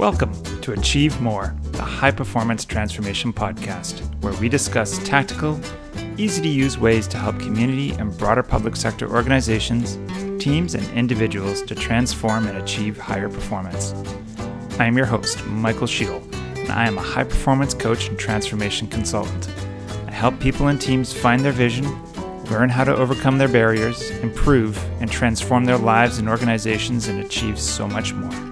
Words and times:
Welcome 0.00 0.32
to 0.62 0.72
Achieve 0.72 1.20
More, 1.20 1.54
the 1.72 1.82
high 1.82 2.10
performance 2.10 2.64
transformation 2.64 3.34
podcast, 3.34 4.00
where 4.22 4.32
we 4.40 4.48
discuss 4.48 4.96
tactical, 5.06 5.60
easy 6.16 6.40
to 6.40 6.48
use 6.48 6.78
ways 6.78 7.06
to 7.08 7.18
help 7.18 7.38
community 7.38 7.90
and 7.90 8.16
broader 8.16 8.42
public 8.42 8.76
sector 8.76 9.10
organizations, 9.10 9.98
teams, 10.42 10.74
and 10.74 10.88
individuals 10.96 11.60
to 11.64 11.74
transform 11.74 12.46
and 12.46 12.56
achieve 12.56 12.96
higher 12.96 13.28
performance. 13.28 13.92
I 14.78 14.86
am 14.86 14.96
your 14.96 15.04
host, 15.04 15.44
Michael 15.44 15.86
Sheil, 15.86 16.26
and 16.56 16.70
I 16.70 16.86
am 16.86 16.96
a 16.96 17.02
high 17.02 17.24
performance 17.24 17.74
coach 17.74 18.08
and 18.08 18.18
transformation 18.18 18.86
consultant. 18.86 19.50
I 20.06 20.12
help 20.12 20.40
people 20.40 20.68
and 20.68 20.80
teams 20.80 21.12
find 21.12 21.44
their 21.44 21.52
vision, 21.52 21.84
learn 22.46 22.70
how 22.70 22.84
to 22.84 22.96
overcome 22.96 23.36
their 23.36 23.48
barriers, 23.48 24.10
improve, 24.22 24.82
and 25.02 25.12
transform 25.12 25.66
their 25.66 25.76
lives 25.76 26.16
and 26.16 26.26
organizations 26.26 27.06
and 27.06 27.20
achieve 27.20 27.60
so 27.60 27.86
much 27.86 28.14
more. 28.14 28.49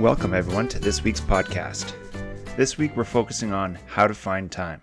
Welcome, 0.00 0.32
everyone, 0.32 0.66
to 0.68 0.78
this 0.78 1.04
week's 1.04 1.20
podcast. 1.20 1.92
This 2.56 2.78
week, 2.78 2.96
we're 2.96 3.04
focusing 3.04 3.52
on 3.52 3.76
how 3.86 4.06
to 4.06 4.14
find 4.14 4.50
time. 4.50 4.80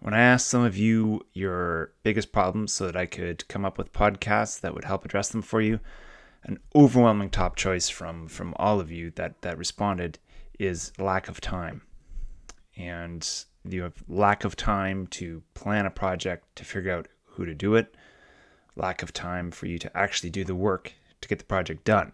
When 0.00 0.12
I 0.12 0.20
asked 0.20 0.48
some 0.48 0.62
of 0.62 0.76
you 0.76 1.24
your 1.32 1.94
biggest 2.02 2.30
problems 2.30 2.74
so 2.74 2.84
that 2.84 2.98
I 2.98 3.06
could 3.06 3.48
come 3.48 3.64
up 3.64 3.78
with 3.78 3.94
podcasts 3.94 4.60
that 4.60 4.74
would 4.74 4.84
help 4.84 5.06
address 5.06 5.30
them 5.30 5.40
for 5.40 5.62
you, 5.62 5.80
an 6.42 6.58
overwhelming 6.76 7.30
top 7.30 7.56
choice 7.56 7.88
from, 7.88 8.28
from 8.28 8.52
all 8.58 8.78
of 8.78 8.92
you 8.92 9.10
that, 9.12 9.40
that 9.40 9.56
responded 9.56 10.18
is 10.58 10.92
lack 10.98 11.28
of 11.28 11.40
time. 11.40 11.80
And 12.76 13.26
you 13.66 13.84
have 13.84 14.04
lack 14.06 14.44
of 14.44 14.54
time 14.54 15.06
to 15.12 15.42
plan 15.54 15.86
a 15.86 15.90
project, 15.90 16.56
to 16.56 16.64
figure 16.66 16.92
out 16.92 17.08
who 17.24 17.46
to 17.46 17.54
do 17.54 17.74
it, 17.74 17.94
lack 18.76 19.02
of 19.02 19.14
time 19.14 19.50
for 19.50 19.64
you 19.64 19.78
to 19.78 19.96
actually 19.96 20.28
do 20.28 20.44
the 20.44 20.54
work 20.54 20.92
to 21.22 21.28
get 21.28 21.38
the 21.38 21.46
project 21.46 21.84
done. 21.84 22.12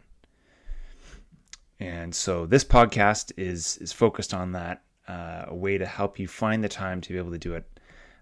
And 1.80 2.14
so 2.14 2.44
this 2.44 2.62
podcast 2.62 3.32
is 3.38 3.78
is 3.78 3.92
focused 3.92 4.34
on 4.34 4.52
that, 4.52 4.82
uh, 5.08 5.46
a 5.48 5.54
way 5.54 5.78
to 5.78 5.86
help 5.86 6.18
you 6.18 6.28
find 6.28 6.62
the 6.62 6.68
time 6.68 7.00
to 7.00 7.12
be 7.12 7.18
able 7.18 7.32
to 7.32 7.38
do 7.38 7.54
it, 7.54 7.64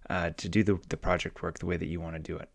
uh, 0.08 0.30
to 0.36 0.48
do 0.48 0.62
the, 0.62 0.78
the 0.88 0.96
project 0.96 1.42
work 1.42 1.58
the 1.58 1.66
way 1.66 1.76
that 1.76 1.88
you 1.88 2.00
want 2.00 2.14
to 2.14 2.20
do 2.20 2.36
it. 2.36 2.48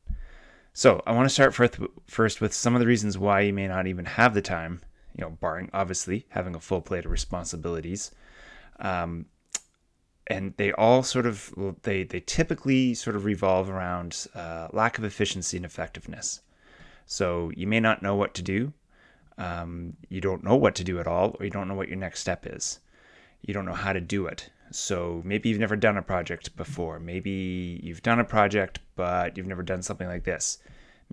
So 0.72 1.04
I 1.06 1.12
want 1.12 1.26
to 1.26 1.34
start 1.34 1.54
first, 1.54 1.78
first 2.08 2.42
with 2.42 2.54
some 2.54 2.74
of 2.74 2.80
the 2.80 2.88
reasons 2.88 3.18
why 3.18 3.42
you 3.42 3.54
may 3.54 3.68
not 3.68 3.86
even 3.86 4.06
have 4.06 4.34
the 4.34 4.42
time, 4.42 4.82
you 5.16 5.24
know, 5.24 5.30
barring 5.30 5.70
obviously 5.74 6.26
having 6.30 6.56
a 6.56 6.60
full 6.60 6.82
plate 6.82 7.06
of 7.06 7.12
responsibilities. 7.12 8.12
Um, 8.80 9.28
and 10.28 10.54
they 10.56 10.72
all 10.72 11.04
sort 11.04 11.26
of 11.26 11.54
they 11.84 12.04
they 12.04 12.22
typically 12.22 12.94
sort 12.94 13.18
of 13.18 13.26
revolve 13.26 13.70
around 13.70 14.26
uh, 14.34 14.70
lack 14.72 14.98
of 14.98 15.04
efficiency 15.04 15.58
and 15.58 15.66
effectiveness. 15.66 16.40
So 17.06 17.52
you 17.58 17.68
may 17.68 17.82
not 17.82 18.02
know 18.02 18.16
what 18.16 18.34
to 18.36 18.42
do 18.42 18.72
um, 19.38 19.96
you 20.10 20.22
don't 20.22 20.44
know 20.44 20.56
what 20.56 20.76
to 20.76 20.84
do 20.84 21.00
at 21.00 21.08
all, 21.08 21.36
or 21.40 21.46
you 21.46 21.52
don't 21.52 21.68
know 21.68 21.76
what 21.76 21.88
your 21.88 21.98
next 21.98 22.20
step 22.20 22.46
is. 22.46 22.80
You 23.42 23.54
don't 23.54 23.66
know 23.66 23.74
how 23.74 23.94
to 23.94 24.02
do 24.02 24.26
it. 24.28 24.50
So 24.72 25.22
maybe 25.24 25.50
you've 25.50 25.60
never 25.60 25.76
done 25.76 25.98
a 25.98 26.02
project 26.02 26.56
before. 26.56 27.00
Maybe 27.00 27.80
you've 27.84 28.02
done 28.02 28.20
a 28.20 28.24
project, 28.24 28.80
but 28.96 29.38
you've 29.38 29.48
never 29.48 29.64
done 29.64 29.82
something 29.82 30.08
like 30.08 30.24
this. 30.24 30.58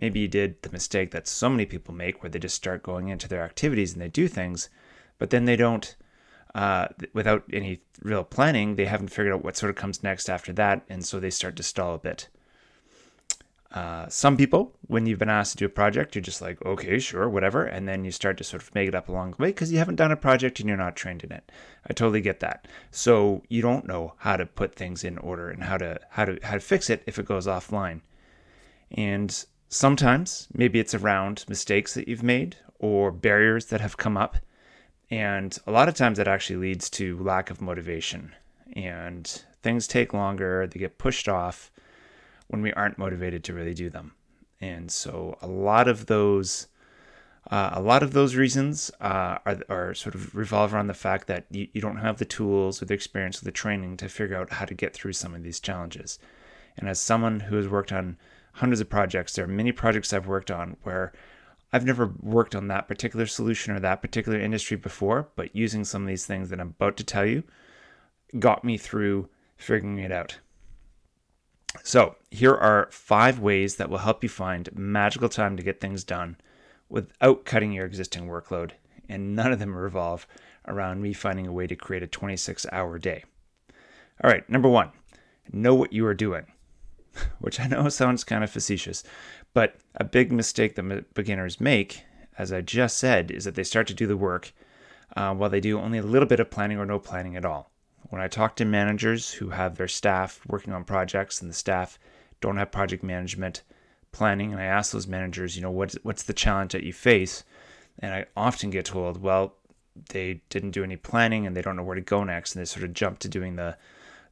Maybe 0.00 0.20
you 0.20 0.28
did 0.28 0.62
the 0.62 0.70
mistake 0.70 1.10
that 1.10 1.28
so 1.28 1.50
many 1.50 1.66
people 1.66 1.94
make 1.94 2.22
where 2.22 2.30
they 2.30 2.38
just 2.38 2.54
start 2.54 2.82
going 2.82 3.08
into 3.08 3.28
their 3.28 3.42
activities 3.42 3.92
and 3.92 4.00
they 4.00 4.08
do 4.08 4.28
things, 4.28 4.70
but 5.18 5.30
then 5.30 5.44
they 5.44 5.56
don't, 5.56 5.94
uh, 6.54 6.88
without 7.12 7.44
any 7.52 7.80
real 8.00 8.24
planning, 8.24 8.76
they 8.76 8.86
haven't 8.86 9.08
figured 9.08 9.34
out 9.34 9.44
what 9.44 9.56
sort 9.56 9.70
of 9.70 9.76
comes 9.76 10.02
next 10.02 10.30
after 10.30 10.52
that. 10.54 10.82
And 10.88 11.04
so 11.04 11.20
they 11.20 11.30
start 11.30 11.56
to 11.56 11.62
stall 11.62 11.96
a 11.96 11.98
bit. 11.98 12.28
Uh, 13.72 14.08
some 14.08 14.36
people, 14.36 14.76
when 14.88 15.06
you've 15.06 15.18
been 15.20 15.30
asked 15.30 15.52
to 15.52 15.58
do 15.58 15.66
a 15.66 15.68
project, 15.68 16.14
you're 16.14 16.22
just 16.22 16.42
like, 16.42 16.60
okay, 16.66 16.98
sure, 16.98 17.28
whatever. 17.28 17.64
And 17.64 17.86
then 17.86 18.04
you 18.04 18.10
start 18.10 18.36
to 18.38 18.44
sort 18.44 18.62
of 18.62 18.74
make 18.74 18.88
it 18.88 18.96
up 18.96 19.08
along 19.08 19.32
the 19.32 19.42
way 19.42 19.50
because 19.50 19.70
you 19.70 19.78
haven't 19.78 19.94
done 19.94 20.10
a 20.10 20.16
project 20.16 20.58
and 20.58 20.68
you're 20.68 20.76
not 20.76 20.96
trained 20.96 21.22
in 21.22 21.30
it. 21.30 21.52
I 21.88 21.92
totally 21.92 22.20
get 22.20 22.40
that. 22.40 22.66
So 22.90 23.42
you 23.48 23.62
don't 23.62 23.86
know 23.86 24.14
how 24.18 24.36
to 24.36 24.46
put 24.46 24.74
things 24.74 25.04
in 25.04 25.18
order 25.18 25.50
and 25.50 25.62
how 25.62 25.78
to 25.78 26.00
how 26.10 26.24
to 26.24 26.38
how 26.42 26.54
to 26.54 26.60
fix 26.60 26.90
it 26.90 27.04
if 27.06 27.18
it 27.18 27.26
goes 27.26 27.46
offline. 27.46 28.00
And 28.90 29.44
sometimes 29.68 30.48
maybe 30.52 30.80
it's 30.80 30.94
around 30.94 31.44
mistakes 31.48 31.94
that 31.94 32.08
you've 32.08 32.24
made 32.24 32.56
or 32.80 33.12
barriers 33.12 33.66
that 33.66 33.80
have 33.80 33.96
come 33.96 34.16
up. 34.16 34.36
And 35.12 35.56
a 35.66 35.70
lot 35.70 35.88
of 35.88 35.94
times 35.94 36.18
that 36.18 36.28
actually 36.28 36.56
leads 36.56 36.90
to 36.90 37.18
lack 37.18 37.50
of 37.50 37.60
motivation 37.60 38.34
and 38.74 39.26
things 39.62 39.86
take 39.86 40.12
longer, 40.12 40.66
they 40.66 40.78
get 40.80 40.98
pushed 40.98 41.28
off 41.28 41.70
when 42.50 42.62
we 42.62 42.72
aren't 42.72 42.98
motivated 42.98 43.44
to 43.44 43.54
really 43.54 43.74
do 43.74 43.88
them. 43.88 44.12
And 44.60 44.90
so 44.90 45.38
a 45.40 45.46
lot 45.46 45.88
of 45.88 46.06
those 46.06 46.66
uh, 47.50 47.70
a 47.72 47.80
lot 47.80 48.02
of 48.02 48.12
those 48.12 48.36
reasons 48.36 48.90
uh, 49.00 49.38
are, 49.46 49.58
are 49.70 49.94
sort 49.94 50.14
of 50.14 50.34
revolve 50.36 50.74
around 50.74 50.88
the 50.88 50.94
fact 50.94 51.26
that 51.26 51.46
you, 51.50 51.66
you 51.72 51.80
don't 51.80 51.96
have 51.96 52.18
the 52.18 52.24
tools 52.24 52.82
or 52.82 52.84
the 52.84 52.94
experience 52.94 53.40
or 53.40 53.46
the 53.46 53.50
training 53.50 53.96
to 53.96 54.08
figure 54.08 54.36
out 54.36 54.52
how 54.52 54.66
to 54.66 54.74
get 54.74 54.92
through 54.92 55.14
some 55.14 55.34
of 55.34 55.42
these 55.42 55.58
challenges. 55.58 56.18
And 56.76 56.86
as 56.86 57.00
someone 57.00 57.40
who 57.40 57.56
has 57.56 57.66
worked 57.66 57.92
on 57.92 58.18
hundreds 58.52 58.80
of 58.80 58.90
projects, 58.90 59.34
there 59.34 59.46
are 59.46 59.48
many 59.48 59.72
projects 59.72 60.12
I've 60.12 60.26
worked 60.26 60.50
on 60.50 60.76
where 60.82 61.12
I've 61.72 61.86
never 61.86 62.12
worked 62.20 62.54
on 62.54 62.68
that 62.68 62.88
particular 62.88 63.26
solution 63.26 63.74
or 63.74 63.80
that 63.80 64.02
particular 64.02 64.38
industry 64.38 64.76
before, 64.76 65.30
but 65.34 65.56
using 65.56 65.84
some 65.84 66.02
of 66.02 66.08
these 66.08 66.26
things 66.26 66.50
that 66.50 66.60
I'm 66.60 66.74
about 66.78 66.96
to 66.98 67.04
tell 67.04 67.24
you 67.24 67.42
got 68.38 68.64
me 68.64 68.76
through 68.76 69.28
figuring 69.56 69.98
it 69.98 70.12
out. 70.12 70.38
So, 71.84 72.16
here 72.30 72.54
are 72.54 72.88
five 72.90 73.38
ways 73.38 73.76
that 73.76 73.88
will 73.88 73.98
help 73.98 74.22
you 74.22 74.28
find 74.28 74.68
magical 74.76 75.28
time 75.28 75.56
to 75.56 75.62
get 75.62 75.80
things 75.80 76.02
done 76.02 76.36
without 76.88 77.44
cutting 77.44 77.72
your 77.72 77.86
existing 77.86 78.26
workload, 78.26 78.72
and 79.08 79.36
none 79.36 79.52
of 79.52 79.60
them 79.60 79.76
revolve 79.76 80.26
around 80.66 81.00
me 81.00 81.12
finding 81.12 81.46
a 81.46 81.52
way 81.52 81.66
to 81.66 81.76
create 81.76 82.02
a 82.02 82.08
26 82.08 82.66
hour 82.72 82.98
day. 82.98 83.24
All 84.22 84.30
right, 84.30 84.48
number 84.50 84.68
one, 84.68 84.90
know 85.52 85.74
what 85.74 85.92
you 85.92 86.04
are 86.06 86.14
doing, 86.14 86.46
which 87.38 87.60
I 87.60 87.66
know 87.66 87.88
sounds 87.88 88.24
kind 88.24 88.44
of 88.44 88.50
facetious, 88.50 89.04
but 89.54 89.76
a 89.94 90.04
big 90.04 90.32
mistake 90.32 90.74
that 90.74 91.14
beginners 91.14 91.60
make, 91.60 92.02
as 92.36 92.52
I 92.52 92.60
just 92.60 92.98
said, 92.98 93.30
is 93.30 93.44
that 93.44 93.54
they 93.54 93.64
start 93.64 93.86
to 93.88 93.94
do 93.94 94.06
the 94.06 94.16
work 94.16 94.52
uh, 95.16 95.34
while 95.34 95.50
they 95.50 95.60
do 95.60 95.80
only 95.80 95.98
a 95.98 96.02
little 96.02 96.28
bit 96.28 96.40
of 96.40 96.50
planning 96.50 96.78
or 96.78 96.86
no 96.86 96.98
planning 96.98 97.36
at 97.36 97.44
all. 97.44 97.69
When 98.10 98.20
I 98.20 98.28
talk 98.28 98.56
to 98.56 98.64
managers 98.64 99.32
who 99.32 99.50
have 99.50 99.76
their 99.76 99.88
staff 99.88 100.40
working 100.46 100.72
on 100.72 100.84
projects 100.84 101.40
and 101.40 101.48
the 101.48 101.54
staff 101.54 101.98
don't 102.40 102.56
have 102.56 102.72
project 102.72 103.04
management 103.04 103.62
planning, 104.10 104.52
and 104.52 104.60
I 104.60 104.64
ask 104.64 104.92
those 104.92 105.06
managers, 105.06 105.56
you 105.56 105.62
know, 105.62 105.70
what's 105.70 105.94
what's 106.02 106.24
the 106.24 106.32
challenge 106.32 106.72
that 106.72 106.82
you 106.82 106.92
face? 106.92 107.44
And 108.00 108.12
I 108.12 108.26
often 108.36 108.70
get 108.70 108.84
told, 108.84 109.22
well, 109.22 109.54
they 110.10 110.40
didn't 110.48 110.72
do 110.72 110.82
any 110.82 110.96
planning 110.96 111.46
and 111.46 111.56
they 111.56 111.62
don't 111.62 111.76
know 111.76 111.84
where 111.84 111.94
to 111.94 112.00
go 112.00 112.24
next, 112.24 112.54
and 112.54 112.60
they 112.60 112.66
sort 112.66 112.84
of 112.84 112.94
jump 112.94 113.20
to 113.20 113.28
doing 113.28 113.54
the, 113.56 113.76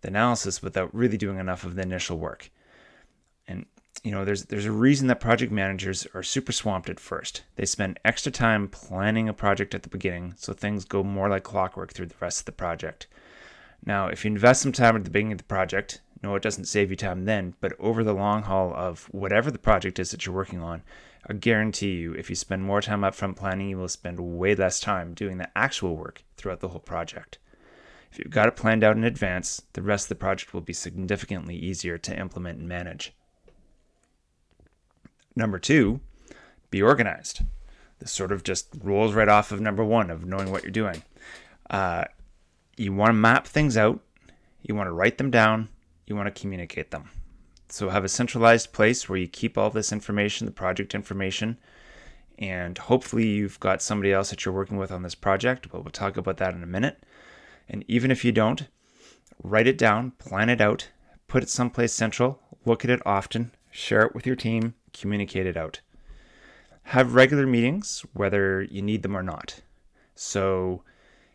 the 0.00 0.08
analysis 0.08 0.60
without 0.60 0.92
really 0.94 1.16
doing 1.16 1.38
enough 1.38 1.64
of 1.64 1.76
the 1.76 1.82
initial 1.82 2.18
work. 2.18 2.50
And 3.46 3.64
you 4.02 4.10
know, 4.10 4.24
there's 4.24 4.46
there's 4.46 4.64
a 4.64 4.72
reason 4.72 5.06
that 5.06 5.20
project 5.20 5.52
managers 5.52 6.04
are 6.14 6.24
super 6.24 6.52
swamped 6.52 6.90
at 6.90 6.98
first. 6.98 7.44
They 7.54 7.64
spend 7.64 8.00
extra 8.04 8.32
time 8.32 8.66
planning 8.66 9.28
a 9.28 9.32
project 9.32 9.72
at 9.72 9.84
the 9.84 9.88
beginning, 9.88 10.34
so 10.36 10.52
things 10.52 10.84
go 10.84 11.04
more 11.04 11.28
like 11.28 11.44
clockwork 11.44 11.92
through 11.92 12.06
the 12.06 12.14
rest 12.20 12.40
of 12.40 12.46
the 12.46 12.52
project. 12.52 13.06
Now, 13.84 14.08
if 14.08 14.24
you 14.24 14.30
invest 14.30 14.62
some 14.62 14.72
time 14.72 14.96
at 14.96 15.04
the 15.04 15.10
beginning 15.10 15.32
of 15.32 15.38
the 15.38 15.44
project, 15.44 16.00
no, 16.22 16.34
it 16.34 16.42
doesn't 16.42 16.64
save 16.64 16.90
you 16.90 16.96
time 16.96 17.24
then, 17.24 17.54
but 17.60 17.74
over 17.78 18.02
the 18.02 18.12
long 18.12 18.42
haul 18.42 18.72
of 18.74 19.04
whatever 19.12 19.50
the 19.50 19.58
project 19.58 19.98
is 19.98 20.10
that 20.10 20.26
you're 20.26 20.34
working 20.34 20.60
on, 20.60 20.82
I 21.26 21.34
guarantee 21.34 21.92
you, 21.92 22.12
if 22.12 22.28
you 22.30 22.36
spend 22.36 22.64
more 22.64 22.80
time 22.80 23.02
upfront 23.02 23.36
planning, 23.36 23.68
you 23.68 23.78
will 23.78 23.88
spend 23.88 24.18
way 24.18 24.54
less 24.54 24.80
time 24.80 25.14
doing 25.14 25.38
the 25.38 25.48
actual 25.56 25.96
work 25.96 26.22
throughout 26.36 26.60
the 26.60 26.68
whole 26.68 26.80
project. 26.80 27.38
If 28.10 28.18
you've 28.18 28.30
got 28.30 28.48
it 28.48 28.56
planned 28.56 28.82
out 28.82 28.96
in 28.96 29.04
advance, 29.04 29.62
the 29.74 29.82
rest 29.82 30.06
of 30.06 30.08
the 30.10 30.14
project 30.16 30.54
will 30.54 30.60
be 30.60 30.72
significantly 30.72 31.56
easier 31.56 31.98
to 31.98 32.18
implement 32.18 32.58
and 32.58 32.68
manage. 32.68 33.12
Number 35.36 35.58
two, 35.58 36.00
be 36.70 36.82
organized. 36.82 37.42
This 37.98 38.10
sort 38.10 38.32
of 38.32 38.42
just 38.42 38.68
rolls 38.82 39.14
right 39.14 39.28
off 39.28 39.52
of 39.52 39.60
number 39.60 39.84
one 39.84 40.10
of 40.10 40.24
knowing 40.24 40.50
what 40.50 40.62
you're 40.62 40.70
doing. 40.70 41.02
Uh, 41.68 42.04
you 42.78 42.92
want 42.92 43.10
to 43.10 43.14
map 43.14 43.46
things 43.46 43.76
out, 43.76 44.00
you 44.62 44.74
want 44.74 44.86
to 44.86 44.92
write 44.92 45.18
them 45.18 45.30
down, 45.30 45.68
you 46.06 46.16
want 46.16 46.32
to 46.32 46.40
communicate 46.40 46.90
them. 46.90 47.10
So 47.68 47.90
have 47.90 48.04
a 48.04 48.08
centralized 48.08 48.72
place 48.72 49.08
where 49.08 49.18
you 49.18 49.28
keep 49.28 49.58
all 49.58 49.70
this 49.70 49.92
information, 49.92 50.46
the 50.46 50.52
project 50.52 50.94
information, 50.94 51.58
and 52.38 52.78
hopefully 52.78 53.26
you've 53.26 53.60
got 53.60 53.82
somebody 53.82 54.12
else 54.12 54.30
that 54.30 54.44
you're 54.44 54.54
working 54.54 54.76
with 54.76 54.90
on 54.90 55.02
this 55.02 55.14
project, 55.14 55.68
but 55.70 55.82
we'll 55.82 55.90
talk 55.90 56.16
about 56.16 56.38
that 56.38 56.54
in 56.54 56.62
a 56.62 56.66
minute. 56.66 57.04
And 57.68 57.84
even 57.88 58.10
if 58.10 58.24
you 58.24 58.32
don't, 58.32 58.68
write 59.42 59.66
it 59.66 59.76
down, 59.76 60.12
plan 60.12 60.48
it 60.48 60.60
out, 60.60 60.88
put 61.26 61.42
it 61.42 61.50
someplace 61.50 61.92
central, 61.92 62.40
look 62.64 62.84
at 62.84 62.90
it 62.90 63.02
often, 63.04 63.52
share 63.70 64.02
it 64.02 64.14
with 64.14 64.26
your 64.26 64.36
team, 64.36 64.74
communicate 64.92 65.46
it 65.46 65.56
out. 65.56 65.80
Have 66.84 67.14
regular 67.14 67.46
meetings, 67.46 68.04
whether 68.14 68.62
you 68.62 68.80
need 68.80 69.02
them 69.02 69.16
or 69.16 69.22
not. 69.22 69.60
So 70.14 70.82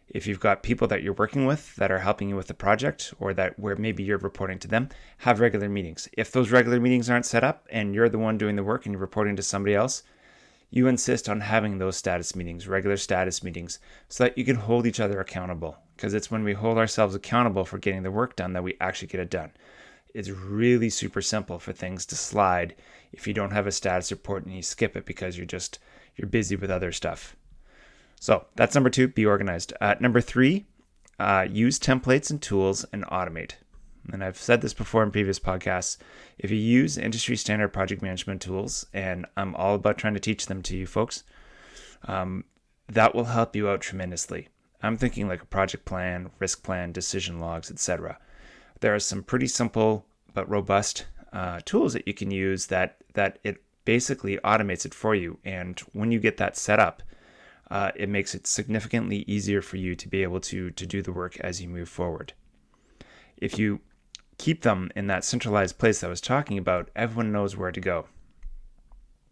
if 0.10 0.28
you've 0.28 0.40
got 0.40 0.64
people 0.64 0.88
that 0.88 1.02
you're 1.02 1.14
working 1.14 1.46
with 1.46 1.76
that 1.78 1.92
are 1.92 2.00
helping 2.00 2.30
you 2.30 2.36
with 2.36 2.48
the 2.48 2.54
project 2.54 3.14
or 3.20 3.34
that 3.34 3.58
where 3.58 3.76
maybe 3.76 4.04
you're 4.04 4.18
reporting 4.18 4.60
to 4.60 4.68
them, 4.68 4.90
have 5.20 5.40
regular 5.40 5.70
meetings. 5.70 6.08
If 6.14 6.32
those 6.32 6.52
regular 6.52 6.80
meetings 6.80 7.10
aren't 7.10 7.26
set 7.26 7.44
up 7.44 7.68
and 7.72 7.96
you're 7.96 8.10
the 8.10 8.20
one 8.20 8.38
doing 8.38 8.56
the 8.56 8.64
work 8.64 8.86
and 8.86 8.94
you're 8.94 9.02
reporting 9.02 9.36
to 9.38 9.44
somebody 9.44 9.76
else, 9.76 10.04
you 10.70 10.88
insist 10.88 11.30
on 11.30 11.40
having 11.40 11.78
those 11.78 11.96
status 11.96 12.36
meetings, 12.36 12.68
regular 12.68 12.98
status 12.98 13.44
meetings, 13.44 13.80
so 14.10 14.24
that 14.24 14.38
you 14.38 14.44
can 14.44 14.56
hold 14.56 14.88
each 14.88 15.00
other 15.00 15.20
accountable. 15.20 15.78
Because 15.96 16.14
it's 16.14 16.32
when 16.32 16.44
we 16.44 16.54
hold 16.54 16.78
ourselves 16.78 17.14
accountable 17.14 17.64
for 17.64 17.78
getting 17.78 18.02
the 18.02 18.12
work 18.12 18.36
done 18.36 18.54
that 18.54 18.64
we 18.64 18.76
actually 18.82 19.08
get 19.08 19.22
it 19.22 19.30
done. 19.30 19.52
It's 20.14 20.30
really 20.30 20.90
super 20.90 21.22
simple 21.22 21.60
for 21.60 21.74
things 21.74 22.06
to 22.08 22.16
slide 22.16 22.76
if 23.12 23.28
you 23.28 23.34
don't 23.34 23.52
have 23.52 23.68
a 23.68 23.72
status 23.72 24.12
report 24.12 24.46
and 24.46 24.56
you 24.56 24.64
skip 24.64 24.96
it 24.96 25.06
because 25.06 25.38
you're 25.38 25.46
just 25.46 25.80
you're 26.16 26.28
busy 26.28 26.56
with 26.56 26.72
other 26.72 26.92
stuff. 26.92 27.36
So 28.24 28.46
that's 28.56 28.74
number 28.74 28.90
two. 28.90 29.10
Be 29.10 29.26
organized. 29.26 29.74
Uh, 29.82 29.96
number 30.00 30.22
three, 30.22 30.66
uh, 31.20 31.46
use 31.52 31.78
templates 31.78 32.32
and 32.32 32.42
tools 32.42 32.86
and 32.94 33.04
automate. 33.08 33.56
And 34.14 34.24
I've 34.24 34.38
said 34.38 34.62
this 34.62 34.74
before 34.74 35.04
in 35.04 35.12
previous 35.12 35.40
podcasts. 35.40 35.98
If 36.40 36.50
you 36.50 36.56
use 36.56 36.98
industry 36.98 37.36
standard 37.36 37.74
project 37.74 38.02
management 38.02 38.42
tools, 38.42 38.86
and 38.94 39.26
I'm 39.36 39.54
all 39.56 39.76
about 39.76 39.98
trying 39.98 40.14
to 40.14 40.22
teach 40.22 40.46
them 40.46 40.62
to 40.62 40.78
you 40.78 40.88
folks, 40.88 41.26
um, 42.06 42.46
that 42.88 43.14
will 43.14 43.26
help 43.26 43.58
you 43.58 43.68
out 43.68 43.82
tremendously. 43.82 44.48
I'm 44.82 44.96
thinking 44.96 45.28
like 45.28 45.42
a 45.42 45.46
project 45.48 45.84
plan, 45.84 46.32
risk 46.40 46.64
plan, 46.64 46.94
decision 46.94 47.42
logs, 47.42 47.70
etc. 47.70 48.18
There 48.80 48.96
are 48.96 49.02
some 49.02 49.24
pretty 49.24 49.48
simple 49.48 50.06
but 50.34 50.50
robust 50.50 51.08
uh, 51.34 51.60
tools 51.66 51.92
that 51.92 52.08
you 52.08 52.14
can 52.14 52.32
use 52.32 52.68
that 52.68 53.00
that 53.16 53.40
it 53.44 53.62
basically 53.84 54.38
automates 54.46 54.86
it 54.86 54.94
for 54.94 55.14
you. 55.14 55.40
And 55.44 55.78
when 55.92 56.14
you 56.14 56.22
get 56.22 56.38
that 56.38 56.56
set 56.56 56.80
up, 56.80 57.04
uh, 57.72 57.92
it 57.96 58.10
makes 58.10 58.36
it 58.36 58.48
significantly 58.48 59.24
easier 59.28 59.62
for 59.62 59.78
you 59.78 59.96
to 59.96 60.08
be 60.08 60.24
able 60.24 60.40
to 60.40 60.72
to 60.72 60.86
do 60.86 61.02
the 61.02 61.12
work 61.12 61.40
as 61.40 61.62
you 61.62 61.70
move 61.70 61.90
forward. 61.90 62.34
If 63.38 63.58
you 63.58 63.82
keep 64.38 64.62
them 64.62 64.92
in 64.96 65.08
that 65.08 65.24
centralized 65.24 65.78
place 65.78 66.04
I 66.04 66.08
was 66.08 66.22
talking 66.22 66.58
about, 66.58 66.90
everyone 66.96 67.32
knows 67.32 67.56
where 67.56 67.72
to 67.72 67.80
go. 67.80 68.08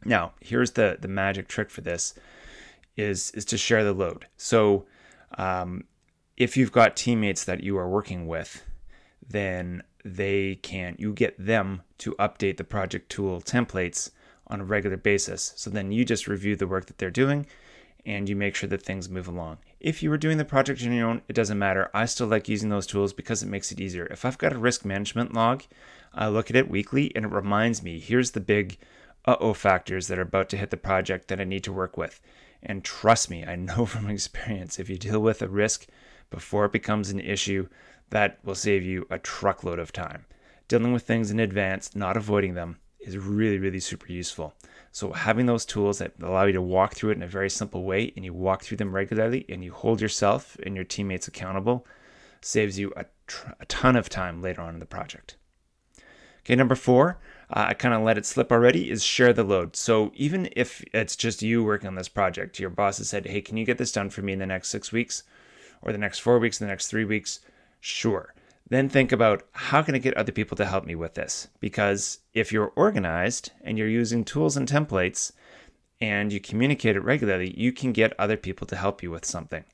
Now, 0.05 0.33
here's 0.39 0.71
the 0.71 0.97
the 0.99 1.07
magic 1.07 1.47
trick 1.47 1.69
for 1.69 1.81
this 1.81 2.13
is 2.97 3.31
is 3.31 3.45
to 3.45 3.57
share 3.57 3.83
the 3.83 3.93
load. 3.93 4.27
So, 4.37 4.85
um, 5.37 5.85
if 6.37 6.57
you've 6.57 6.71
got 6.71 6.95
teammates 6.95 7.43
that 7.45 7.63
you 7.63 7.77
are 7.77 7.89
working 7.89 8.27
with, 8.27 8.63
then 9.27 9.83
they 10.03 10.55
can 10.55 10.95
you 10.97 11.13
get 11.13 11.35
them 11.37 11.83
to 11.99 12.13
update 12.13 12.57
the 12.57 12.63
project 12.63 13.09
tool 13.09 13.41
templates 13.41 14.11
on 14.47 14.61
a 14.61 14.65
regular 14.65 14.97
basis. 14.97 15.53
So 15.55 15.69
then 15.69 15.91
you 15.91 16.03
just 16.03 16.27
review 16.27 16.55
the 16.55 16.67
work 16.67 16.87
that 16.87 16.97
they're 16.97 17.11
doing 17.11 17.45
and 18.06 18.27
you 18.27 18.36
make 18.36 18.56
sure 18.56 18.69
that 18.69 18.81
things 18.81 19.09
move 19.09 19.27
along. 19.27 19.57
If 19.80 20.01
you 20.01 20.09
were 20.09 20.18
doing 20.18 20.38
the 20.38 20.45
project 20.45 20.83
on 20.83 20.94
your 20.94 21.07
own, 21.07 21.21
it 21.27 21.33
doesn't 21.33 21.59
matter. 21.59 21.89
I 21.94 22.06
still 22.06 22.27
like 22.27 22.50
using 22.50 22.69
those 22.69 22.88
tools 22.88 23.13
because 23.13 23.44
it 23.44 23.50
makes 23.50 23.71
it 23.71 23.80
easier. 23.80 24.06
If 24.07 24.25
I've 24.25 24.38
got 24.38 24.53
a 24.53 24.57
risk 24.57 24.86
management 24.86 25.33
log, 25.33 25.63
I 26.13 26.27
look 26.27 26.50
at 26.50 26.56
it 26.56 26.69
weekly 26.69 27.12
and 27.15 27.25
it 27.25 27.31
reminds 27.31 27.83
me 27.83 28.00
here's 28.00 28.31
the 28.31 28.39
big 28.39 28.77
uh 29.25 29.36
oh 29.39 29.53
factors 29.53 30.07
that 30.07 30.18
are 30.18 30.24
about 30.24 30.50
to 30.50 30.57
hit 30.57 30.71
the 30.71 30.77
project 30.77 31.27
that 31.27 31.39
I 31.39 31.44
need 31.44 31.63
to 31.65 31.74
work 31.74 31.98
with. 31.98 32.19
And 32.63 32.83
trust 32.83 33.30
me, 33.30 33.45
I 33.45 33.56
know 33.56 33.86
from 33.88 34.09
experience, 34.09 34.80
if 34.80 34.89
you 34.89 34.98
deal 34.98 35.19
with 35.19 35.42
a 35.42 35.48
risk 35.48 35.88
before 36.30 36.65
it 36.65 36.71
becomes 36.71 37.09
an 37.09 37.19
issue, 37.19 37.68
that 38.09 38.39
will 38.44 38.56
save 38.56 38.83
you 38.83 39.07
a 39.09 39.19
truckload 39.19 39.80
of 39.80 39.92
time. 39.92 40.25
Dealing 40.68 40.94
with 40.94 41.03
things 41.03 41.31
in 41.31 41.39
advance, 41.39 41.95
not 41.95 42.15
avoiding 42.15 42.53
them, 42.53 42.77
is 43.00 43.18
really, 43.18 43.57
really 43.57 43.80
super 43.80 44.12
useful. 44.12 44.53
So 44.91 45.13
having 45.13 45.45
those 45.45 45.65
tools 45.65 45.99
that 45.99 46.13
allow 46.21 46.45
you 46.45 46.53
to 46.53 46.61
walk 46.61 46.95
through 46.95 47.11
it 47.11 47.17
in 47.17 47.23
a 47.23 47.27
very 47.27 47.49
simple 47.49 47.83
way 47.83 48.11
and 48.15 48.25
you 48.25 48.33
walk 48.33 48.63
through 48.63 48.77
them 48.77 48.93
regularly 48.93 49.45
and 49.47 49.63
you 49.63 49.71
hold 49.71 50.01
yourself 50.01 50.57
and 50.63 50.75
your 50.75 50.83
teammates 50.83 51.27
accountable 51.27 51.85
saves 52.41 52.77
you 52.77 52.91
a, 52.97 53.05
tr- 53.27 53.51
a 53.59 53.65
ton 53.65 53.95
of 53.95 54.09
time 54.09 54.41
later 54.41 54.61
on 54.61 54.73
in 54.73 54.79
the 54.79 54.85
project. 54.85 55.38
Okay, 56.43 56.55
number 56.55 56.75
four, 56.75 57.19
uh, 57.51 57.65
I 57.69 57.73
kind 57.73 57.93
of 57.93 58.01
let 58.01 58.17
it 58.17 58.25
slip 58.25 58.51
already, 58.51 58.89
is 58.89 59.03
share 59.03 59.31
the 59.31 59.43
load. 59.43 59.75
So 59.75 60.11
even 60.15 60.49
if 60.55 60.83
it's 60.91 61.15
just 61.15 61.41
you 61.41 61.63
working 61.63 61.88
on 61.88 61.95
this 61.95 62.09
project, 62.09 62.59
your 62.59 62.71
boss 62.71 62.97
has 62.97 63.09
said, 63.09 63.27
hey, 63.27 63.41
can 63.41 63.57
you 63.57 63.65
get 63.65 63.77
this 63.77 63.91
done 63.91 64.09
for 64.09 64.23
me 64.23 64.33
in 64.33 64.39
the 64.39 64.45
next 64.45 64.69
six 64.69 64.91
weeks 64.91 65.23
or 65.81 65.91
the 65.91 65.99
next 65.99 66.19
four 66.19 66.39
weeks, 66.39 66.57
the 66.57 66.65
next 66.65 66.88
three 66.88 67.05
weeks? 67.05 67.39
Sure. 67.79 68.33
Then 68.71 68.88
think 68.88 69.12
about 69.12 69.44
how 69.51 69.81
can 69.81 69.95
I 69.95 69.97
get 69.97 70.15
other 70.15 70.31
people 70.31 70.56
to 70.56 70.65
help 70.65 70.85
me 70.85 70.95
with 70.95 71.15
this? 71.15 71.50
Because 71.59 72.19
if 72.33 72.53
you're 72.53 72.71
organized 72.77 73.51
and 73.65 73.77
you're 73.77 73.89
using 73.89 74.23
tools 74.23 74.56
and 74.56 74.65
templates 74.65 75.33
and 76.00 76.31
you 76.31 76.39
communicate 76.39 76.95
it 76.95 77.03
regularly, 77.03 77.53
you 77.57 77.73
can 77.73 77.91
get 77.91 78.18
other 78.18 78.38
people 78.38 78.65
to 78.68 78.77
help 78.77 79.03
you 79.03 79.12
with 79.12 79.25
something. 79.25 79.65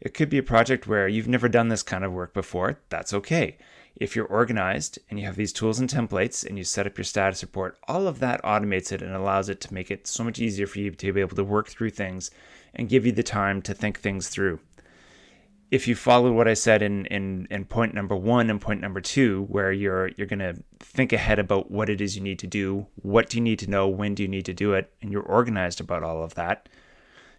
It 0.00 0.14
could 0.14 0.30
be 0.30 0.38
a 0.38 0.42
project 0.44 0.86
where 0.86 1.08
you've 1.08 1.26
never 1.26 1.48
done 1.48 1.66
this 1.66 1.82
kind 1.82 2.04
of 2.04 2.12
work 2.12 2.32
before. 2.32 2.78
That's 2.90 3.12
okay. 3.12 3.58
If 3.96 4.14
you're 4.14 4.24
organized 4.24 5.00
and 5.10 5.18
you 5.18 5.26
have 5.26 5.34
these 5.34 5.52
tools 5.52 5.80
and 5.80 5.90
templates 5.90 6.46
and 6.46 6.56
you 6.56 6.62
set 6.62 6.86
up 6.86 6.96
your 6.96 7.04
status 7.04 7.42
report, 7.42 7.76
all 7.88 8.06
of 8.06 8.20
that 8.20 8.40
automates 8.44 8.92
it 8.92 9.02
and 9.02 9.16
allows 9.16 9.48
it 9.48 9.60
to 9.62 9.74
make 9.74 9.90
it 9.90 10.06
so 10.06 10.22
much 10.22 10.38
easier 10.38 10.68
for 10.68 10.78
you 10.78 10.92
to 10.92 11.12
be 11.12 11.20
able 11.20 11.34
to 11.34 11.42
work 11.42 11.70
through 11.70 11.90
things 11.90 12.30
and 12.72 12.88
give 12.88 13.04
you 13.04 13.10
the 13.10 13.24
time 13.24 13.60
to 13.62 13.74
think 13.74 13.98
things 13.98 14.28
through 14.28 14.60
if 15.74 15.88
you 15.88 15.96
follow 15.96 16.30
what 16.30 16.46
I 16.46 16.54
said 16.54 16.82
in, 16.82 17.04
in, 17.06 17.48
in 17.50 17.64
point 17.64 17.94
number 17.94 18.14
one 18.14 18.48
and 18.48 18.60
point 18.60 18.80
number 18.80 19.00
two, 19.00 19.42
where 19.48 19.72
you're 19.72 20.06
you're 20.16 20.28
gonna 20.28 20.54
think 20.78 21.12
ahead 21.12 21.40
about 21.40 21.68
what 21.68 21.90
it 21.90 22.00
is 22.00 22.14
you 22.14 22.22
need 22.22 22.38
to 22.38 22.46
do, 22.46 22.86
what 23.02 23.28
do 23.28 23.38
you 23.38 23.42
need 23.42 23.58
to 23.58 23.68
know, 23.68 23.88
when 23.88 24.14
do 24.14 24.22
you 24.22 24.28
need 24.28 24.44
to 24.44 24.54
do 24.54 24.72
it, 24.72 24.94
and 25.02 25.10
you're 25.10 25.20
organized 25.20 25.80
about 25.80 26.04
all 26.04 26.22
of 26.22 26.36
that. 26.36 26.68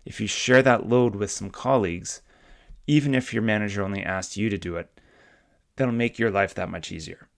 If 0.04 0.20
you 0.20 0.28
share 0.28 0.62
that 0.64 0.90
load 0.90 1.16
with 1.16 1.32
some 1.32 1.50
colleagues, 1.50 2.22
even 2.88 3.16
if 3.16 3.34
your 3.34 3.42
manager 3.42 3.82
only 3.82 4.04
asked 4.04 4.36
you 4.36 4.50
to 4.50 4.58
do 4.58 4.76
it, 4.76 5.00
that'll 5.78 5.94
make 5.94 6.20
your 6.20 6.30
life 6.30 6.54
that 6.56 6.70
much 6.70 6.92
easier. 6.92 7.30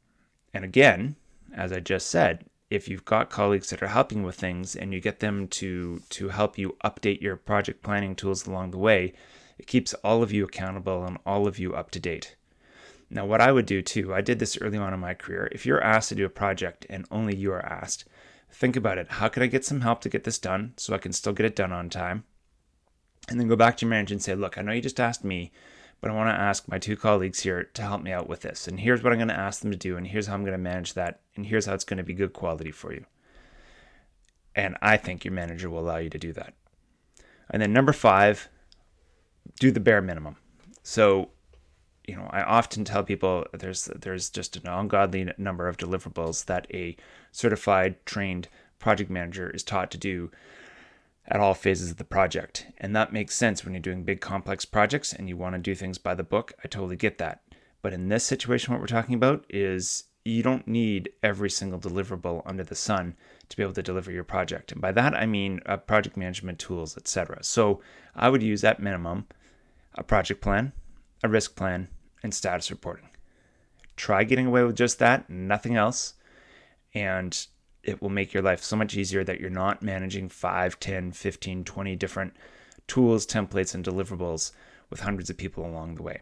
And 0.51 0.65
again, 0.65 1.15
as 1.53 1.71
I 1.71 1.79
just 1.79 2.07
said, 2.07 2.45
if 2.71 2.87
you've 2.87 3.05
got 3.05 3.29
colleagues 3.29 3.69
that 3.69 3.83
are 3.83 3.87
helping 3.99 4.23
with 4.23 4.35
things 4.35 4.75
and 4.75 4.91
you 4.95 4.99
get 4.99 5.19
them 5.19 5.47
to 5.59 6.01
to 6.09 6.29
help 6.29 6.57
you 6.57 6.75
update 6.83 7.21
your 7.21 7.35
project 7.35 7.83
planning 7.83 8.15
tools 8.15 8.47
along 8.47 8.71
the 8.71 8.79
way, 8.79 9.13
it 9.57 9.67
keeps 9.67 9.93
all 9.95 10.23
of 10.23 10.31
you 10.31 10.45
accountable 10.45 11.03
and 11.03 11.17
all 11.25 11.47
of 11.47 11.59
you 11.59 11.73
up 11.73 11.91
to 11.91 11.99
date. 11.99 12.35
Now, 13.09 13.25
what 13.25 13.41
I 13.41 13.51
would 13.51 13.65
do 13.65 13.81
too, 13.81 14.13
I 14.13 14.21
did 14.21 14.39
this 14.39 14.57
early 14.59 14.77
on 14.77 14.93
in 14.93 14.99
my 14.99 15.13
career. 15.13 15.49
If 15.51 15.65
you're 15.65 15.83
asked 15.83 16.09
to 16.09 16.15
do 16.15 16.25
a 16.25 16.29
project 16.29 16.85
and 16.89 17.05
only 17.09 17.35
you 17.35 17.51
are 17.53 17.65
asked, 17.65 18.05
think 18.51 18.75
about 18.75 18.97
it. 18.97 19.07
How 19.09 19.29
could 19.29 19.43
I 19.43 19.47
get 19.47 19.63
some 19.63 19.81
help 19.81 20.01
to 20.01 20.09
get 20.09 20.23
this 20.23 20.39
done 20.39 20.73
so 20.77 20.93
I 20.93 20.97
can 20.99 21.13
still 21.13 21.33
get 21.33 21.45
it 21.45 21.55
done 21.55 21.71
on 21.71 21.89
time? 21.89 22.25
And 23.29 23.39
then 23.39 23.47
go 23.47 23.55
back 23.55 23.77
to 23.77 23.85
your 23.85 23.89
manager 23.89 24.13
and 24.13 24.21
say, 24.21 24.35
look, 24.35 24.57
I 24.57 24.61
know 24.61 24.71
you 24.71 24.81
just 24.81 24.99
asked 24.99 25.23
me, 25.23 25.51
but 25.99 26.11
I 26.11 26.13
want 26.13 26.29
to 26.29 26.39
ask 26.39 26.67
my 26.67 26.77
two 26.77 26.95
colleagues 26.95 27.39
here 27.39 27.63
to 27.63 27.81
help 27.81 28.01
me 28.01 28.11
out 28.11 28.29
with 28.29 28.41
this. 28.41 28.67
And 28.67 28.79
here's 28.79 29.03
what 29.03 29.11
I'm 29.11 29.19
going 29.19 29.29
to 29.29 29.33
ask 29.33 29.61
them 29.61 29.71
to 29.71 29.77
do, 29.77 29.97
and 29.97 30.05
here's 30.05 30.27
how 30.27 30.33
I'm 30.33 30.43
going 30.43 30.51
to 30.51 30.57
manage 30.57 30.93
that, 30.93 31.21
and 31.35 31.45
here's 31.45 31.65
how 31.65 31.73
it's 31.73 31.83
going 31.83 31.97
to 31.97 32.03
be 32.03 32.13
good 32.13 32.33
quality 32.33 32.71
for 32.71 32.93
you. 32.93 33.05
And 34.55 34.77
I 34.81 34.97
think 34.97 35.25
your 35.25 35.33
manager 35.33 35.69
will 35.69 35.79
allow 35.79 35.97
you 35.97 36.09
to 36.09 36.19
do 36.19 36.33
that. 36.33 36.53
And 37.49 37.61
then 37.61 37.73
number 37.73 37.93
five, 37.93 38.49
do 39.59 39.71
the 39.71 39.79
bare 39.79 40.01
minimum. 40.01 40.37
So, 40.83 41.29
you 42.07 42.15
know, 42.15 42.27
I 42.31 42.41
often 42.41 42.85
tell 42.85 43.03
people 43.03 43.45
there's 43.53 43.85
there's 43.85 44.29
just 44.29 44.55
an 44.55 44.67
ungodly 44.67 45.31
number 45.37 45.67
of 45.67 45.77
deliverables 45.77 46.45
that 46.45 46.67
a 46.73 46.95
certified 47.31 48.05
trained 48.05 48.47
project 48.79 49.09
manager 49.09 49.49
is 49.49 49.63
taught 49.63 49.91
to 49.91 49.97
do 49.97 50.31
at 51.27 51.39
all 51.39 51.53
phases 51.53 51.91
of 51.91 51.97
the 51.97 52.03
project. 52.03 52.67
And 52.77 52.95
that 52.95 53.11
makes 53.11 53.35
sense 53.35 53.63
when 53.63 53.73
you're 53.73 53.81
doing 53.81 54.03
big 54.03 54.21
complex 54.21 54.63
projects 54.65 55.11
and 55.11 55.27
you 55.27 55.35
want 55.35 55.55
to 55.55 55.59
do 55.59 55.75
things 55.75 55.97
by 55.97 56.15
the 56.15 56.23
book. 56.23 56.53
I 56.63 56.67
totally 56.67 56.95
get 56.95 57.17
that. 57.17 57.41
But 57.81 57.93
in 57.93 58.07
this 58.07 58.23
situation 58.23 58.73
what 58.73 58.79
we're 58.79 58.87
talking 58.87 59.15
about 59.15 59.45
is 59.49 60.05
you 60.23 60.43
don't 60.43 60.67
need 60.67 61.09
every 61.23 61.49
single 61.49 61.79
deliverable 61.79 62.41
under 62.45 62.63
the 62.63 62.75
sun 62.75 63.15
to 63.49 63.57
be 63.57 63.63
able 63.63 63.73
to 63.73 63.83
deliver 63.83 64.11
your 64.11 64.23
project. 64.23 64.71
And 64.71 64.81
by 64.81 64.91
that 64.93 65.13
I 65.13 65.25
mean 65.25 65.59
uh, 65.65 65.77
project 65.77 66.17
management 66.17 66.59
tools, 66.59 66.97
etc. 66.97 67.43
So 67.43 67.81
I 68.15 68.29
would 68.29 68.43
use 68.43 68.63
at 68.63 68.81
minimum 68.81 69.27
a 69.97 70.03
project 70.03 70.41
plan, 70.41 70.73
a 71.23 71.29
risk 71.29 71.55
plan, 71.55 71.89
and 72.23 72.33
status 72.33 72.71
reporting. 72.71 73.09
Try 73.95 74.23
getting 74.23 74.45
away 74.45 74.63
with 74.63 74.75
just 74.75 74.99
that, 74.99 75.29
nothing 75.29 75.75
else, 75.75 76.13
and 76.93 77.47
it 77.83 78.01
will 78.01 78.09
make 78.09 78.33
your 78.33 78.43
life 78.43 78.61
so 78.61 78.75
much 78.75 78.95
easier 78.95 79.23
that 79.23 79.39
you're 79.39 79.49
not 79.49 79.81
managing 79.81 80.29
5, 80.29 80.79
10, 80.79 81.11
15, 81.11 81.63
20 81.63 81.95
different 81.95 82.33
tools, 82.85 83.25
templates, 83.25 83.73
and 83.73 83.83
deliverables 83.83 84.51
with 84.89 85.01
hundreds 85.01 85.29
of 85.29 85.37
people 85.37 85.65
along 85.65 85.95
the 85.95 86.03
way. 86.03 86.21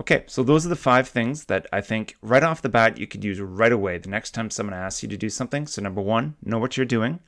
Okay, 0.00 0.24
so 0.26 0.42
those 0.42 0.66
are 0.66 0.70
the 0.70 0.76
five 0.76 1.08
things 1.08 1.44
that 1.44 1.66
I 1.72 1.80
think 1.80 2.16
right 2.20 2.42
off 2.42 2.62
the 2.62 2.68
bat 2.68 2.98
you 2.98 3.06
could 3.06 3.22
use 3.22 3.40
right 3.40 3.70
away 3.70 3.98
the 3.98 4.08
next 4.08 4.32
time 4.32 4.50
someone 4.50 4.74
asks 4.74 5.02
you 5.02 5.08
to 5.08 5.16
do 5.16 5.28
something. 5.28 5.68
So, 5.68 5.82
number 5.82 6.00
one, 6.00 6.34
know 6.42 6.58
what 6.58 6.76
you're 6.76 6.86
doing. 6.86 7.20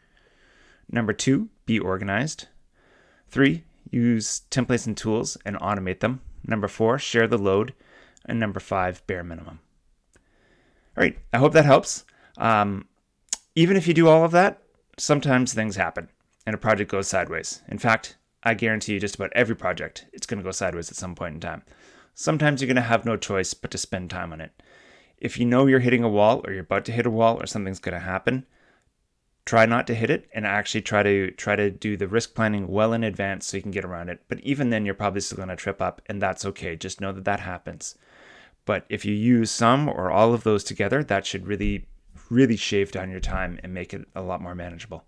Number 0.91 1.13
two, 1.13 1.49
be 1.65 1.79
organized. 1.79 2.49
Three, 3.29 3.65
use 3.91 4.43
templates 4.51 4.87
and 4.87 4.97
tools 4.97 5.37
and 5.45 5.57
automate 5.57 6.01
them. 6.01 6.21
Number 6.47 6.69
four, 6.69 6.99
share 6.99 7.27
the 7.27 7.39
load. 7.39 7.75
And 8.25 8.41
number 8.41 8.61
five, 8.61 9.07
bare 9.07 9.23
minimum. 9.23 9.61
All 10.97 11.03
right, 11.03 11.19
I 11.33 11.39
hope 11.39 11.53
that 11.53 11.65
helps. 11.65 12.05
Um, 12.39 12.89
even 13.55 13.77
if 13.77 13.87
you 13.87 13.95
do 13.95 14.09
all 14.09 14.25
of 14.25 14.33
that, 14.33 14.63
sometimes 14.99 15.53
things 15.53 15.77
happen 15.77 16.09
and 16.47 16.55
a 16.55 16.59
project 16.59 16.91
goes 16.91 17.09
sideways. 17.09 17.63
In 17.69 17.79
fact, 17.79 18.17
I 18.43 18.55
guarantee 18.55 18.95
you 18.95 19.01
just 19.01 19.17
about 19.17 19.33
every 19.35 19.57
project, 19.57 20.07
it's 20.13 20.27
going 20.27 20.39
to 20.39 20.45
go 20.45 20.53
sideways 20.53 20.91
at 20.91 20.97
some 20.97 21.15
point 21.15 21.35
in 21.35 21.41
time. 21.41 21.63
Sometimes 22.15 22.61
you're 22.61 22.69
going 22.69 22.77
to 22.77 22.83
have 22.83 23.05
no 23.05 23.17
choice 23.17 23.53
but 23.53 23.71
to 23.73 23.79
spend 23.79 24.09
time 24.09 24.33
on 24.33 24.41
it. 24.41 24.53
If 25.19 25.39
you 25.39 25.45
know 25.45 25.67
you're 25.67 25.81
hitting 25.81 26.05
a 26.05 26.09
wall 26.09 26.43
or 26.45 26.53
you're 26.53 26.63
about 26.63 26.85
to 26.87 26.93
hit 26.93 27.07
a 27.07 27.11
wall 27.11 27.43
or 27.43 27.47
something's 27.47 27.81
going 27.81 27.95
to 27.95 28.01
happen, 28.01 28.47
try 29.47 29.65
not 29.65 29.87
to 29.87 29.95
hit 29.95 30.11
it 30.11 30.29
and 30.35 30.45
actually 30.45 30.83
try 30.83 31.05
to 31.05 31.31
try 31.31 31.57
to 31.57 31.71
do 31.71 31.97
the 31.97 32.09
risk 32.09 32.35
planning 32.35 32.67
well 32.67 32.93
in 32.93 33.05
advance 33.05 33.47
so 33.47 33.57
you 33.57 33.63
can 33.63 33.71
get 33.71 33.85
around 33.85 34.11
it. 34.11 34.21
But 34.29 34.41
even 34.41 34.71
then 34.71 34.85
you're 34.85 34.95
probably 34.95 35.21
still 35.21 35.37
going 35.37 35.49
to 35.49 35.57
trip 35.57 35.81
up 35.81 36.03
and 36.07 36.21
that's 36.21 36.45
okay. 36.45 36.77
Just 36.77 37.01
know 37.01 37.13
that 37.13 37.25
that 37.25 37.41
happens. 37.41 37.97
But 38.67 38.85
if 38.89 39.05
you 39.05 39.15
use 39.15 39.53
some 39.53 39.89
or 39.89 40.11
all 40.11 40.35
of 40.35 40.43
those 40.43 40.65
together 40.65 41.03
that 41.05 41.25
should 41.25 41.47
really 41.47 41.87
really 42.29 42.57
shave 42.57 42.91
down 42.91 43.09
your 43.09 43.21
time 43.21 43.61
and 43.63 43.73
make 43.73 43.95
it 43.95 44.05
a 44.17 44.21
lot 44.21 44.43
more 44.43 44.55
manageable. 44.55 45.05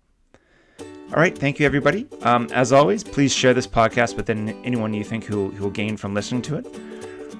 All 0.79 1.19
right. 1.19 1.37
Thank 1.37 1.59
you 1.59 1.65
everybody. 1.65 2.07
Um, 2.21 2.47
as 2.53 2.71
always 2.71 3.03
please 3.03 3.35
share 3.35 3.53
this 3.53 3.67
podcast 3.67 4.15
with 4.15 4.29
anyone 4.29 4.93
you 4.93 5.03
think 5.03 5.25
who, 5.25 5.49
who 5.51 5.65
will 5.65 5.71
gain 5.71 5.97
from 5.97 6.13
listening 6.13 6.41
to 6.43 6.55
it. 6.55 6.65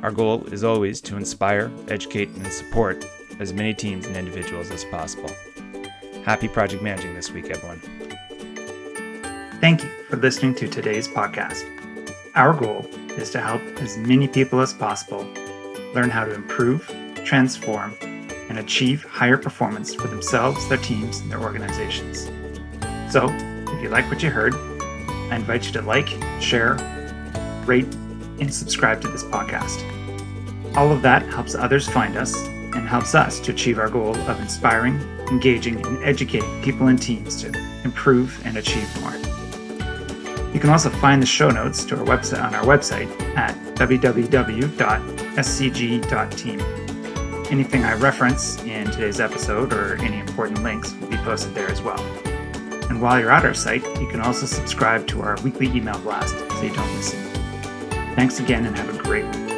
Our 0.04 0.12
goal 0.12 0.44
is 0.52 0.66
always 0.66 1.00
to 1.02 1.16
inspire 1.16 1.72
educate 1.88 2.28
and 2.30 2.48
support 2.48 3.06
as 3.40 3.54
many 3.54 3.74
teams 3.74 4.06
and 4.06 4.18
individuals 4.18 4.70
as 4.70 4.84
possible 4.86 5.30
Happy 6.30 6.48
project 6.48 6.84
managing 6.84 7.16
this 7.16 7.32
week, 7.32 7.50
everyone. 7.50 7.80
Thank 9.60 9.84
you 9.84 9.90
for 10.08 10.18
listening 10.18 10.54
to 10.56 10.68
today's 10.68 11.08
podcast. 11.08 11.64
Our 12.36 12.54
goal 12.54 12.86
is 13.18 13.32
to 13.32 13.40
help 13.42 13.64
as 13.82 13.98
many 13.98 14.28
people 14.28 14.60
as 14.60 14.72
possible 14.72 15.24
learn 15.96 16.12
how 16.12 16.26
to 16.26 16.36
improve, 16.36 16.86
transform, 17.26 17.96
and 18.48 18.60
achieve 18.60 19.04
higher 19.06 19.38
performance 19.38 19.96
for 19.96 20.08
themselves, 20.08 20.70
their 20.70 20.78
teams, 20.78 21.20
and 21.22 21.32
their 21.32 21.42
organizations. 21.42 22.30
So, 23.12 23.28
if 23.32 23.82
you 23.82 23.90
like 23.90 24.08
what 24.08 24.22
you 24.22 24.30
heard, 24.30 24.54
I 24.54 25.36
invite 25.36 25.66
you 25.66 25.72
to 25.72 25.82
like, 25.82 26.10
share, 26.40 26.76
rate, 27.66 27.92
and 28.40 28.54
subscribe 28.54 29.02
to 29.02 29.08
this 29.08 29.24
podcast. 29.24 29.84
All 30.78 30.92
of 30.92 31.02
that 31.02 31.24
helps 31.24 31.56
others 31.56 31.90
find 31.90 32.16
us 32.18 32.36
helps 32.90 33.14
us 33.14 33.40
to 33.40 33.52
achieve 33.52 33.78
our 33.78 33.88
goal 33.88 34.18
of 34.18 34.42
inspiring, 34.42 35.00
engaging, 35.30 35.86
and 35.86 36.04
educating 36.04 36.62
people 36.64 36.88
and 36.88 37.00
teams 37.00 37.42
to 37.44 37.54
improve 37.84 38.44
and 38.46 38.58
achieve 38.58 38.90
more. 39.02 39.16
You 40.52 40.60
can 40.60 40.72
also 40.72 40.90
find 40.90 41.22
the 41.22 41.28
show 41.28 41.52
notes 41.52 41.86
to 41.86 41.98
our 41.98 42.06
website 42.06 42.44
on 42.44 42.56
our 42.56 42.64
website 42.64 43.08
at 43.38 43.56
www.scg.team. 43.76 44.72
Anything 47.52 47.84
I 47.84 47.94
reference 47.94 48.64
in 48.64 48.86
today's 48.90 49.20
episode 49.20 49.72
or 49.72 49.96
any 50.02 50.20
important 50.20 50.64
links 50.64 50.94
will 50.96 51.10
be 51.10 51.18
posted 51.18 51.54
there 51.54 51.70
as 51.70 51.84
well. 51.84 52.00
And 52.90 53.00
while 53.00 53.20
you're 53.20 53.32
at 53.32 53.46
our 53.46 53.54
site, 53.54 53.84
you 54.00 54.08
can 54.08 54.22
also 54.22 54.48
subscribe 54.48 55.06
to 55.08 55.22
our 55.22 55.38
weekly 55.44 55.68
email 55.68 56.00
blast 56.00 56.36
so 56.38 56.62
you 56.64 56.74
don't 56.74 56.96
miss 56.96 57.14
it. 57.14 57.20
Thanks 58.16 58.40
again 58.40 58.66
and 58.66 58.76
have 58.76 59.00
a 59.00 59.04
great 59.04 59.26
week. 59.26 59.49